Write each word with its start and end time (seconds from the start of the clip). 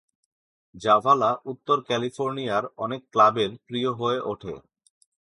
জাভালা 0.75 1.31
উত্তর 1.45 1.77
ক্যালিফোর্নিয়ার 1.81 2.63
অনেক 2.77 3.01
ক্লাবের 3.11 3.51
প্রিয় 3.67 3.89
হয়ে 3.91 4.19
ওঠে। 4.23 4.53